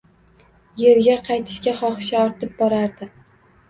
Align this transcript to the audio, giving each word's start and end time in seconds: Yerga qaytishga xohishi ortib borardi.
Yerga 0.85 1.19
qaytishga 1.29 1.77
xohishi 1.85 2.21
ortib 2.25 2.61
borardi. 2.61 3.15